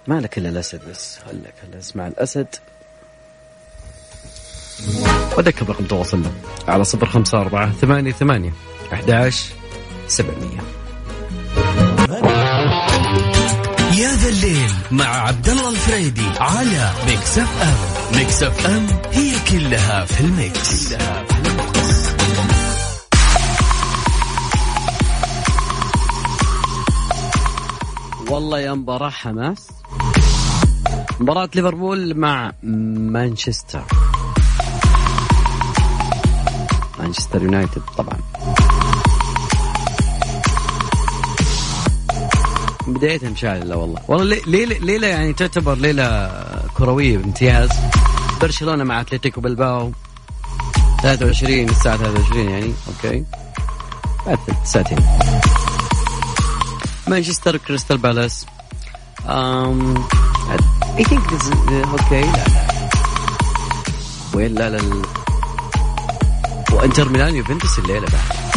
ما 0.06 0.20
لك 0.20 0.38
إلا 0.38 0.48
الأسد 0.48 0.80
بس 0.90 1.18
هلا 1.26 1.78
اسمع 1.78 2.06
الأسد. 2.06 2.46
وذكر 5.38 5.68
رقم 5.68 5.84
تواصلنا 5.84 6.32
على 6.68 6.84
صفر 6.84 7.06
خمسة 7.06 7.40
أربعة 7.40 7.72
ثمانية 7.72 8.12
ثمانية 8.12 8.52
أحد 8.92 9.32
سبعمية. 10.08 10.60
يا 13.98 14.14
ذا 14.14 14.28
الليل 14.28 14.70
مع 14.90 15.04
عبد 15.06 15.48
الله 15.48 15.70
الفريدي 15.70 16.26
على 16.40 16.90
Mix 17.06 17.38
FM 17.38 18.18
Mix 18.18 18.42
FM 18.42 18.86
هي 19.12 19.32
كلها 19.50 20.04
في 20.04 20.20
ال 20.20 20.34
mix, 20.34 20.88
كلها 20.88 21.24
في 21.24 21.48
ال 21.48 21.53
mix. 21.53 21.74
والله 28.28 28.60
يا 28.60 28.72
مباراة 28.72 29.10
حماس. 29.10 29.68
مباراة 31.20 31.48
ليفربول 31.54 32.14
مع 32.18 32.52
مانشستر. 32.62 33.84
مانشستر 37.04 37.42
يونايتد 37.42 37.82
طبعا. 37.98 38.18
بدايتها 42.86 43.30
مشعلة 43.30 43.76
والله. 43.76 44.00
والله 44.08 44.40
ليلة, 44.46 44.78
ليلة 44.78 45.06
يعني 45.06 45.32
تعتبر 45.32 45.74
ليلة 45.74 46.32
كروية 46.74 47.18
بامتياز. 47.18 47.68
برشلونة 48.40 48.84
مع 48.84 49.00
أتلتيكو 49.00 49.40
بلباو 49.40 49.92
23 51.02 51.68
الساعة 51.68 51.96
23 51.96 52.48
يعني. 52.50 52.72
okay. 52.88 53.24
بعد 54.26 54.38
ساعتين. 54.64 54.98
مانشستر 57.08 57.56
كريستال 57.56 57.98
بالاس. 57.98 58.46
think 61.04 61.22
this 61.30 61.42
is 61.42 61.72
okay 61.88 62.20
لا 62.20 62.30
لا. 62.30 62.44
وين؟ 64.34 64.54
لا 64.54 64.70
لا. 64.70 65.23
وانتر 66.74 67.08
ميلان 67.08 67.36
يوفنتوس 67.36 67.78
الليلة 67.78 68.06
بعد 68.06 68.54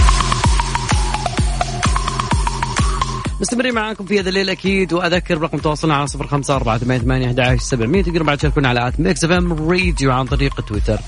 مستمرين 3.42 3.74
معاكم 3.74 4.06
في 4.06 4.20
هذا 4.20 4.30
الليل 4.30 4.50
أكيد 4.50 4.94
وأذكر 4.94 5.42
رقم 5.42 5.58
تواصلنا 5.58 5.96
على 5.96 6.08
صفر 6.08 6.28
خمسة 6.28 6.56
أربعة 6.56 6.78
ثمانية 6.78 7.02
ثمانية 7.02 7.48
أحد 7.48 7.60
سبعمية 7.60 8.04
تقدروا 8.04 8.28
بعد 8.28 8.38
تشاركونا 8.38 8.70
على 8.70 8.88
at 8.88 9.00
Mix 9.00 9.24
FM 9.24 9.70
Radio 9.72 10.12
عن 10.12 10.26
طريق 10.26 10.62
تويتر. 10.62 11.00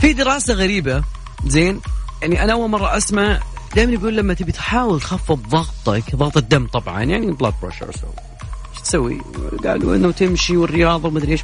في 0.00 0.12
دراسة 0.12 0.54
غريبة 0.54 1.02
زين 1.46 1.80
يعني 2.22 2.44
أنا 2.44 2.52
أول 2.52 2.70
مرة 2.70 2.96
أسمع 2.96 3.40
دائما 3.76 3.92
يقول 3.92 4.16
لما 4.16 4.34
تبي 4.34 4.52
تحاول 4.52 5.00
تخفض 5.00 5.42
ضغطك 5.48 6.16
ضغط 6.16 6.36
الدم 6.36 6.66
طبعا 6.66 7.02
يعني 7.02 7.32
بلاد 7.32 7.54
بريشر 7.62 7.88
إيش 7.88 8.82
تسوي؟ 8.84 9.20
قالوا 9.64 9.96
إنه 9.96 10.10
تمشي 10.10 10.56
والرياضة 10.56 11.08
ومدري 11.08 11.32
إيش 11.32 11.42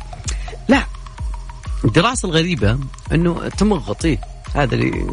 لا 0.68 0.84
الدراسة 1.84 2.28
الغريبة 2.28 2.78
إنه 3.12 3.48
تمغط 3.48 4.04
إيه؟ 4.04 4.36
هذا 4.56 4.75
اللي 4.75 5.06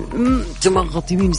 تمغط 0.61 1.11
يمين 1.11 1.31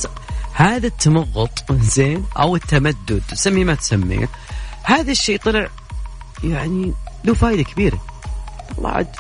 هذا 0.53 0.87
التمغط 0.87 1.73
زين 1.73 2.25
أو 2.39 2.57
التمدد 2.57 3.23
سمي 3.35 3.65
ما 3.65 3.75
تسميه. 3.75 4.29
هذا 4.83 5.11
الشيء 5.11 5.39
طلع 5.39 5.69
يعني 6.45 6.93
له 7.25 7.35
فائده 7.35 7.63
كبيرة. 7.63 7.99
والله 8.77 8.91
عاد 8.91 9.17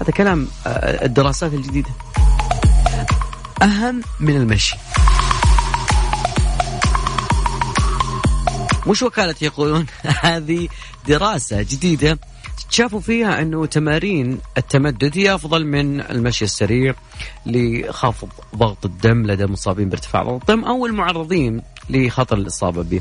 هذا 0.00 0.10
كلام 0.10 0.48
آه، 0.66 1.04
الدراسات 1.04 1.54
الجديدة. 1.54 1.90
أهم 3.62 4.02
من 4.20 4.36
المشي. 4.36 4.76
مش 8.86 9.02
وكالة 9.02 9.34
يقولون؟ 9.42 9.86
هذه 10.22 10.68
دراسة 11.08 11.62
جديدة 11.62 12.18
شافوا 12.70 13.00
فيها 13.00 13.42
أنه 13.42 13.66
تمارين 13.66 14.38
التمدد 14.58 15.18
هي 15.18 15.34
أفضل 15.34 15.66
من 15.66 16.00
المشي 16.00 16.44
السريع 16.44 16.94
لخفض 17.46 18.28
ضغط 18.56 18.86
الدم 18.86 19.26
لدى 19.26 19.44
المصابين 19.44 19.88
بارتفاع 19.88 20.22
ضغط 20.22 20.50
الدم 20.50 20.64
أو 20.64 20.86
المعرضين 20.86 21.62
لخطر 21.90 22.36
الإصابة 22.38 22.82
به. 22.82 23.00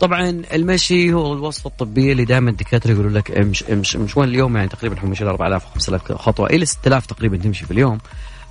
طبعا 0.00 0.42
المشي 0.54 1.12
هو 1.12 1.32
الوصفه 1.32 1.68
الطبيه 1.68 2.12
اللي 2.12 2.24
دائما 2.24 2.50
الدكاترة 2.50 2.92
يقولوا 2.92 3.10
لك 3.10 3.30
امش 3.30 3.62
امش 3.64 3.96
امش 3.96 4.16
وين 4.16 4.28
اليوم 4.28 4.56
يعني 4.56 4.68
تقريبا 4.68 4.96
إحنا 4.96 5.30
4000 5.30 5.64
5000 5.74 6.12
خطوة 6.12 6.46
إلى 6.46 6.66
6000 6.66 7.06
تقريبا 7.06 7.36
تمشي 7.36 7.64
في 7.64 7.70
اليوم. 7.70 7.98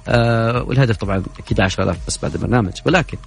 آه 0.08 0.64
والهدف 0.64 0.98
طبعا 0.98 1.24
أكيد 1.40 1.62
10000 1.62 1.98
بس 2.08 2.18
بعد 2.18 2.34
البرنامج 2.34 2.74
ولكن 2.86 3.18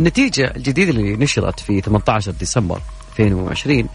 النتيجة 0.00 0.52
الجديدة 0.56 0.90
اللي 0.90 1.16
نشرت 1.16 1.60
في 1.60 1.80
18 1.80 2.32
ديسمبر 2.32 2.80
2020 3.18 3.88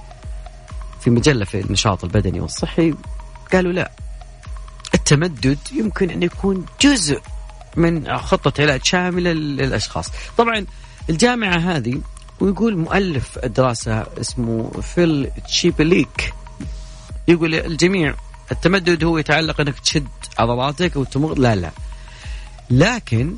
في 1.05 1.11
مجلة 1.11 1.45
في 1.45 1.59
النشاط 1.59 2.03
البدني 2.03 2.39
والصحي 2.39 2.93
قالوا 3.53 3.71
لا. 3.71 3.91
التمدد 4.93 5.57
يمكن 5.71 6.09
أن 6.09 6.23
يكون 6.23 6.65
جزء 6.81 7.21
من 7.75 8.17
خطة 8.17 8.61
علاج 8.61 8.83
شاملة 8.85 9.31
للأشخاص. 9.33 10.11
طبعا 10.37 10.65
الجامعة 11.09 11.57
هذه 11.57 12.01
ويقول 12.39 12.77
مؤلف 12.77 13.37
الدراسة 13.43 14.05
اسمه 14.21 14.71
فيل 14.71 15.29
تشيبليك. 15.47 16.33
يقول 17.27 17.55
الجميع 17.55 18.15
التمدد 18.51 19.03
هو 19.03 19.17
يتعلق 19.17 19.61
أنك 19.61 19.79
تشد 19.79 20.07
عضلاتك 20.39 20.95
وتتمغط 20.95 21.33
لا 21.33 21.55
لا. 21.55 21.71
لكن 22.69 23.35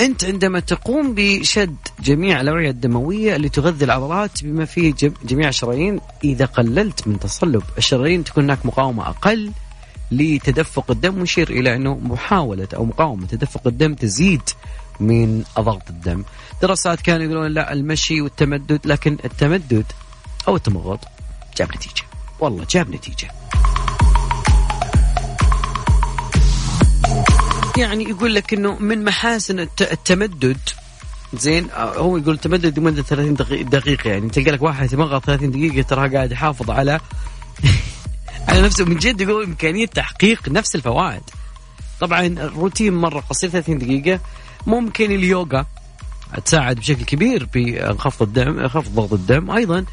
أنت 0.00 0.24
عندما 0.24 0.60
تقوم 0.60 1.14
بشد 1.14 1.76
جميع 2.00 2.40
الأوعية 2.40 2.70
الدموية 2.70 3.36
اللي 3.36 3.48
تغذي 3.48 3.84
العضلات 3.84 4.44
بما 4.44 4.64
فيه 4.64 4.94
جميع 5.24 5.48
الشرايين 5.48 6.00
إذا 6.24 6.44
قللت 6.44 7.08
من 7.08 7.20
تصلب 7.20 7.62
الشرايين 7.78 8.24
تكون 8.24 8.44
هناك 8.44 8.66
مقاومة 8.66 9.08
أقل 9.08 9.52
لتدفق 10.10 10.90
الدم 10.90 11.20
ويشير 11.20 11.50
إلى 11.50 11.76
أنه 11.76 11.94
محاولة 11.94 12.68
أو 12.74 12.84
مقاومة 12.84 13.26
تدفق 13.26 13.66
الدم 13.66 13.94
تزيد 13.94 14.42
من 15.00 15.44
ضغط 15.60 15.90
الدم. 15.90 16.24
دراسات 16.62 17.00
كانوا 17.00 17.24
يقولون 17.24 17.46
لا 17.46 17.72
المشي 17.72 18.20
والتمدد 18.20 18.80
لكن 18.84 19.16
التمدد 19.24 19.84
أو 20.48 20.56
التمغط 20.56 21.00
جاب 21.56 21.68
نتيجة. 21.68 22.02
والله 22.40 22.66
جاب 22.70 22.90
نتيجة. 22.90 23.30
يعني 27.78 28.04
يقول 28.04 28.34
لك 28.34 28.54
إنه 28.54 28.78
من 28.78 29.04
محاسن 29.04 29.60
التمدد. 29.80 30.58
زين 31.34 31.68
هو 31.74 32.16
يقول 32.16 32.34
التمدد 32.34 32.78
لمده 32.78 33.02
30 33.02 33.34
دقيقة 33.70 34.10
يعني. 34.10 34.28
تلقى 34.30 34.50
لك 34.50 34.62
واحد 34.62 34.84
يتمغط 34.84 35.24
30 35.24 35.50
دقيقة 35.50 35.82
ترى 35.82 36.08
قاعد 36.08 36.32
يحافظ 36.32 36.70
على 36.70 37.00
على 38.48 38.62
نفسه. 38.62 38.84
من 38.84 38.96
جد 38.96 39.20
يقول 39.20 39.44
إمكانية 39.44 39.86
تحقيق 39.86 40.48
نفس 40.48 40.74
الفوائد. 40.74 41.22
طبعا 42.00 42.26
الروتين 42.26 42.94
مرة 42.94 43.20
قصير 43.20 43.50
30 43.50 43.78
دقيقة. 43.78 44.20
ممكن 44.66 45.10
اليوغا 45.10 45.66
تساعد 46.44 46.76
بشكل 46.76 47.04
كبير 47.04 47.48
بخفض 47.54 48.22
الدم 48.22 48.68
خفض 48.68 48.94
ضغط 48.94 49.12
الدم. 49.12 49.50
أيضا 49.50 49.84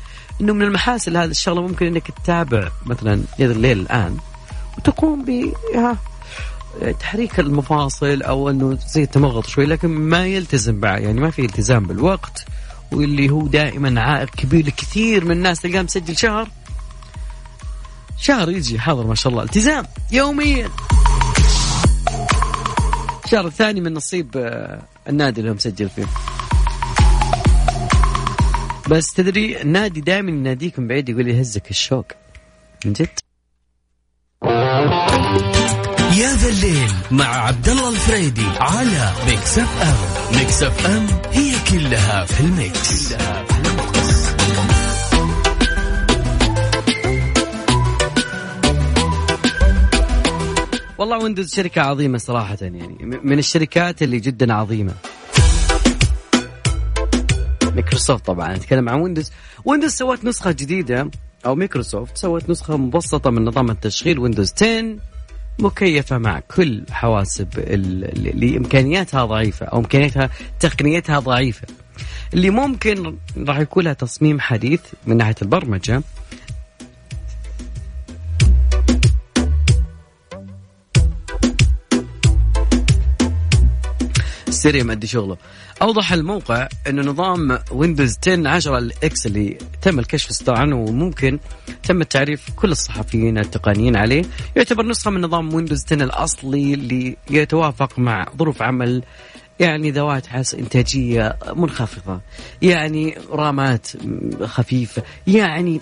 إنه 0.42 0.54
من 0.54 0.62
المحاسن 0.62 1.16
هذا 1.16 1.32
الشغلة 1.32 1.62
ممكن 1.62 1.86
إنك 1.86 2.12
تتابع 2.12 2.72
مثلا 2.86 3.24
يد 3.40 3.50
الليل 3.50 3.80
الآن 3.80 4.18
وتقوم 4.78 5.26
ب 5.26 5.54
تحريك 7.00 7.40
المفاصل 7.40 8.22
أو 8.22 8.50
أنه 8.50 8.78
زي 8.88 9.04
التمغط 9.04 9.46
شوي 9.46 9.66
لكن 9.66 9.88
ما 9.90 10.26
يلتزم 10.26 10.86
يعني 10.86 11.22
ما 11.22 11.30
في 11.30 11.42
التزام 11.42 11.84
بالوقت 11.86 12.46
واللي 12.92 13.30
هو 13.30 13.48
دائما 13.48 14.02
عائق 14.02 14.30
كبير 14.30 14.66
لكثير 14.66 15.26
من 15.26 15.32
الناس 15.32 15.62
تلقاه 15.62 15.82
مسجل 15.82 16.18
شهر. 16.18 16.48
شهر 18.18 18.50
يجي 18.50 18.80
حاضر 18.80 19.08
ما 19.08 19.16
شاء 19.16 19.34
الله. 19.34 19.44
التزام 19.44 19.86
يوميا. 20.12 20.70
الشهر 23.26 23.48
الثاني 23.48 23.82
من 23.82 23.94
نصيب 23.94 24.38
آه، 24.38 24.82
النادي 25.10 25.40
اللي 25.40 25.52
هو 25.52 25.56
مسجل 25.56 25.90
فيه. 25.90 26.06
بس 28.90 29.14
تدري 29.14 29.62
النادي 29.62 30.02
دائما 30.02 30.32
يناديك 30.32 30.80
من 30.80 30.88
بعيد 30.88 31.10
يقول 31.10 31.28
يهزك 31.28 31.70
الشوق. 31.70 32.06
من 32.86 32.94
جد؟ 32.94 33.10
يا 36.18 36.36
ذا 36.36 36.50
الليل 36.50 36.92
مع 37.12 37.26
عبد 37.26 37.70
الله 37.70 37.90
الفريدي 37.90 38.46
على 38.60 39.12
Mix 39.28 39.58
FM 39.58 40.38
Mix 40.38 40.64
FM 40.64 41.08
هي 41.32 41.54
كلها 41.72 42.26
في 42.26 42.40
ال 42.40 42.54
mix, 42.54 43.14
كلها 43.14 43.44
في 43.44 43.58
ال 43.58 43.71
mix. 43.71 44.24
والله 50.98 51.24
Windows 51.24 51.54
شركة 51.56 51.82
عظيمة 51.82 52.18
صراحة 52.18 52.58
يعني 52.62 53.20
من 53.24 53.40
الشركات 53.40 54.04
اللي 54.04 54.20
جدا 54.20 54.54
عظيمة. 54.54 54.94
مايكروسوفت 57.64 58.26
طبعا 58.26 58.56
نتكلم 58.56 58.90
عن 58.90 59.02
Windows. 59.02 59.32
Windows 59.66 59.92
سوت 59.92 60.26
نسخة 60.26 60.52
جديدة 60.52 61.12
أو 61.46 61.56
مايكروسوفت 61.56 62.18
سوت 62.18 62.50
نسخة 62.50 62.78
مبسطة 62.78 63.30
من 63.30 63.46
نظام 63.46 63.72
التشغيل 63.72 64.20
Windows 64.20 64.54
10 64.62 65.13
مكيفة 65.60 66.18
مع 66.18 66.40
كل 66.40 66.84
حواسب 66.92 67.48
اللي 67.58 68.58
إمكانياتها 68.58 69.26
ضعيفة 69.26 69.66
أو 69.66 69.80
إمكانياتها 69.80 70.30
تقنيتها 70.60 71.20
ضعيفة. 71.20 71.68
اللي 72.34 72.50
ممكن 72.50 73.16
راح 73.38 73.60
يكون 73.60 73.84
لها 73.84 73.94
تصميم 73.94 74.40
حديث 74.40 74.82
من 75.08 75.18
ناحية 75.18 75.36
البرمجة 75.42 76.02
سيريا 84.64 84.84
مأدي 84.84 85.08
شغله. 85.08 85.38
أوضح 85.82 86.14
الموقع 86.14 86.68
إنه 86.88 87.02
نظام 87.02 87.60
Windows 87.72 88.18
10 88.28 88.50
10 88.50 88.78
ال 88.78 89.02
X 89.02 89.26
اللي 89.26 89.58
تم 89.82 90.00
الكشف 90.00 90.50
عنه 90.50 90.76
وممكن 90.76 91.40
تم 91.84 92.02
التعريف 92.02 92.50
كل 92.56 92.72
الصحفيين 92.72 93.38
التقنيين 93.38 93.96
عليه. 93.96 94.24
يعتبر 94.56 94.86
نسخة 94.86 95.12
من 95.12 95.22
نظام 95.22 95.54
Windows 95.54 95.86
10 95.86 96.04
الأصلي 96.04 96.74
اللي 96.74 97.18
يتوافق 97.30 98.00
مع 98.00 98.28
ظروف 98.38 98.62
عمل 98.62 99.04
يعني 99.60 99.92
ذوات 99.92 100.28
حس 100.28 100.56
إنتاجية 100.56 101.38
منخفضة 101.56 102.22
يعني 102.62 103.18
رامات 103.30 103.88
خفيفة 104.44 105.04
يعني 105.28 105.82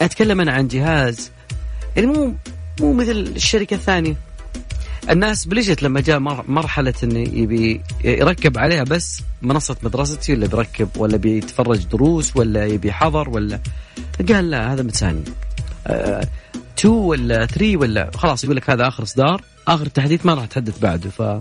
أتكلم 0.00 0.40
أنا 0.40 0.52
عن 0.52 0.68
جهاز 0.68 1.30
يعني 1.96 2.06
مو 2.06 2.34
مو 2.80 2.92
مثل 2.92 3.32
الشركة 3.36 3.74
الثانية. 3.74 4.29
الناس 5.10 5.44
بلجت 5.44 5.82
لما 5.82 6.00
جاء 6.00 6.18
مرحلة 6.48 6.94
إنه 7.02 7.18
يبي 7.18 7.80
يركب 8.04 8.58
عليها 8.58 8.82
بس 8.82 9.22
منصة 9.42 9.76
مدرستي 9.82 10.32
ولا 10.32 10.46
بيركب 10.46 10.88
ولا 10.96 11.16
بيتفرج 11.16 11.84
دروس 11.86 12.36
ولا 12.36 12.66
يبي 12.66 12.92
حضر 12.92 13.28
ولا 13.28 13.60
قال 14.28 14.50
لا 14.50 14.72
هذا 14.72 14.82
متساني. 14.82 15.22
2 15.86 16.24
أه 16.84 16.88
ولا 16.88 17.46
3 17.46 17.76
ولا 17.76 18.10
خلاص 18.14 18.44
يقول 18.44 18.56
لك 18.56 18.70
هذا 18.70 18.88
آخر 18.88 19.02
إصدار 19.02 19.42
آخر 19.68 19.86
تحديث 19.86 20.26
ما 20.26 20.34
راح 20.34 20.44
تحدث 20.44 20.78
بعده. 20.78 21.10
ف 21.10 21.40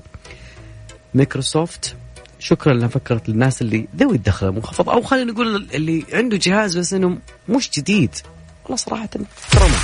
مايكروسوفت 1.13 1.95
شكرا 2.39 2.74
انها 2.74 2.88
فكرت 2.88 3.30
للناس 3.30 3.62
اللي 3.62 3.88
ذوي 3.98 4.15
الدخل 4.15 4.48
المنخفض 4.48 4.89
أو 4.89 5.02
خلينا 5.02 5.32
نقول 5.32 5.67
اللي 5.74 6.06
عنده 6.13 6.38
جهاز 6.38 6.78
بس 6.78 6.93
إنه 6.93 7.17
مش 7.50 7.69
جديد. 7.78 8.15
والله 8.63 8.78
صراحة 8.78 9.10
كرمه 9.54 9.76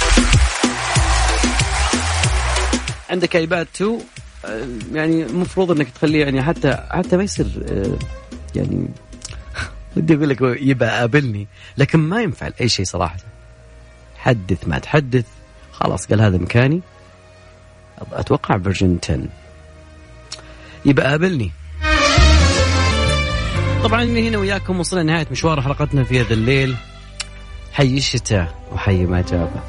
عندك 3.09 3.35
ايباد 3.35 3.67
2 3.75 3.99
آه، 4.45 4.67
يعني 4.93 5.23
المفروض 5.23 5.71
إنك 5.71 5.89
تخليه 5.89 6.23
يعني 6.23 6.43
حتى 6.43 6.87
حتى 6.89 7.17
ما 7.17 7.23
يصير 7.23 7.65
آه، 7.69 7.97
يعني 8.55 8.87
ودي 9.97 10.15
أقول 10.15 10.29
لك 10.29 10.41
يبى 10.41 10.85
قابلني 10.85 11.47
لكن 11.77 11.99
ما 11.99 12.21
ينفع 12.21 12.49
اي 12.61 12.69
شيء 12.69 12.85
صراحة. 12.85 13.17
حدث 14.17 14.67
ما 14.67 14.79
تحدث 14.79 15.25
خلاص 15.71 16.05
قال 16.07 16.21
هذا 16.21 16.37
مكاني 16.37 16.81
أتوقع 18.11 18.57
فيرجن 18.57 18.97
10 19.03 19.19
يبقى 20.85 21.09
قابلني. 21.09 21.51
طبعا 23.83 24.03
هنا 24.03 24.37
وياكم 24.37 24.79
وصلنا 24.79 25.03
نهايه 25.03 25.27
مشوار 25.31 25.61
حلقتنا 25.61 26.03
في 26.03 26.21
هذا 26.21 26.33
الليل. 26.33 26.75
حي 27.73 27.97
الشتاء 27.97 28.55
وحي 28.71 29.05
ما 29.05 29.21
جابه 29.21 29.61